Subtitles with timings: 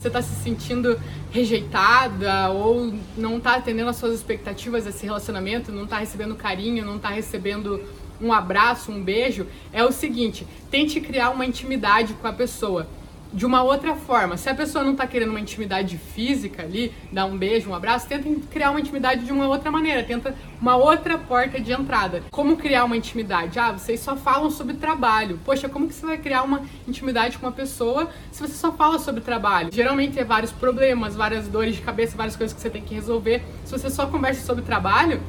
[0.00, 0.98] você está se sentindo
[1.30, 6.96] rejeitada ou não está atendendo às suas expectativas desse relacionamento, não está recebendo carinho, não
[6.96, 7.84] está recebendo
[8.18, 12.88] um abraço, um beijo, é o seguinte: tente criar uma intimidade com a pessoa
[13.32, 14.36] de uma outra forma.
[14.36, 18.08] Se a pessoa não está querendo uma intimidade física ali, dar um beijo, um abraço,
[18.08, 22.22] tenta criar uma intimidade de uma outra maneira, tenta uma outra porta de entrada.
[22.30, 23.58] Como criar uma intimidade?
[23.58, 25.38] Ah, vocês só falam sobre trabalho.
[25.44, 28.98] Poxa, como que você vai criar uma intimidade com uma pessoa se você só fala
[28.98, 29.70] sobre trabalho?
[29.72, 33.42] Geralmente é vários problemas, várias dores de cabeça, várias coisas que você tem que resolver.
[33.64, 35.20] Se você só conversa sobre trabalho,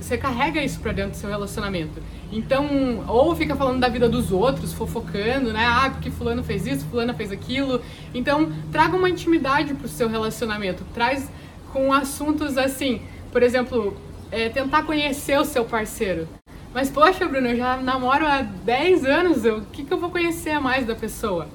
[0.00, 2.02] você carrega isso para dentro do seu relacionamento.
[2.30, 5.64] Então, ou fica falando da vida dos outros, fofocando, né?
[5.64, 7.80] Ah, porque fulano fez isso, fulana fez aquilo.
[8.12, 10.84] Então, traga uma intimidade pro seu relacionamento.
[10.92, 11.30] Traz
[11.72, 13.00] com assuntos assim,
[13.32, 13.96] por exemplo,
[14.30, 16.28] é, tentar conhecer o seu parceiro.
[16.74, 20.58] Mas, poxa, Bruno, eu já namoro há 10 anos, o que, que eu vou conhecer
[20.58, 21.48] mais da pessoa?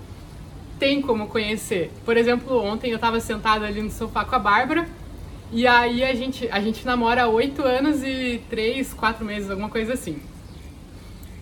[0.79, 1.91] Tem como conhecer.
[2.05, 4.87] Por exemplo, ontem eu estava sentada ali no sofá com a Bárbara,
[5.51, 9.69] e aí a gente, a gente namora há oito anos e três, quatro meses, alguma
[9.69, 10.19] coisa assim.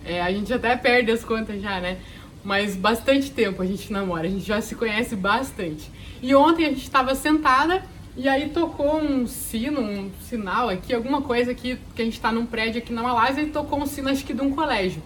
[0.04, 1.98] É, a gente até perde as contas já, né?
[2.42, 5.90] Mas bastante tempo a gente namora, a gente já se conhece bastante.
[6.22, 7.82] E ontem a gente estava sentada
[8.16, 12.32] e aí tocou um sino, um sinal aqui, alguma coisa aqui, que a gente está
[12.32, 15.02] num prédio aqui na Malásia e tocou um sino acho que de um colégio.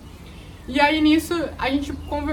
[0.69, 1.93] E aí nisso a gente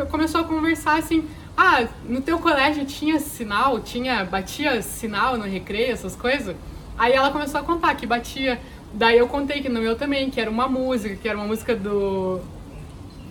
[0.10, 1.28] começou a conversar assim,
[1.62, 6.56] ah, no teu colégio tinha sinal, tinha, batia sinal no recreio, essas coisas?
[6.98, 8.58] Aí ela começou a contar que batia.
[8.94, 11.76] Daí eu contei que no meu também, que era uma música, que era uma música
[11.76, 12.40] do.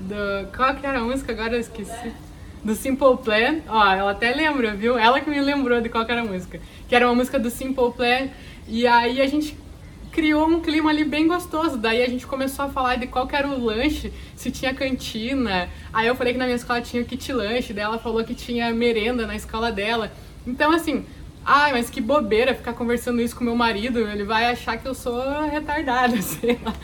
[0.01, 1.33] do qual que era a música?
[1.33, 2.13] Agora eu esqueci.
[2.63, 3.61] Do Simple Plan.
[3.67, 4.99] Ó, ela até lembra, viu?
[4.99, 6.61] Ela que me lembrou de qual que era a música.
[6.87, 8.29] Que era uma música do Simple Plan.
[8.67, 9.57] E aí a gente
[10.13, 11.77] criou um clima ali bem gostoso.
[11.77, 15.69] Daí a gente começou a falar de qual era o lanche, se tinha cantina.
[15.93, 18.73] Aí eu falei que na minha escola tinha kit lanche, daí ela falou que tinha
[18.73, 20.13] merenda na escola dela.
[20.47, 21.05] Então, assim,
[21.45, 24.95] ai, mas que bobeira ficar conversando isso com meu marido, ele vai achar que eu
[24.95, 26.75] sou retardada, sei lá.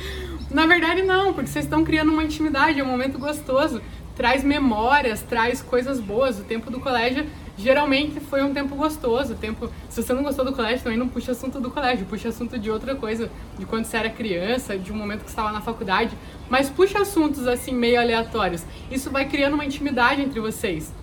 [0.51, 3.83] Na verdade, não, porque vocês estão criando uma intimidade, é um momento gostoso.
[4.15, 6.39] Traz memórias, traz coisas boas.
[6.39, 7.27] O tempo do colégio
[7.57, 9.35] geralmente foi um tempo gostoso.
[9.35, 12.59] Tempo, se você não gostou do colégio, também não puxa assunto do colégio, puxa assunto
[12.59, 16.17] de outra coisa, de quando você era criança, de um momento que estava na faculdade,
[16.49, 18.63] mas puxa assuntos assim meio aleatórios.
[18.91, 20.95] Isso vai criando uma intimidade entre vocês.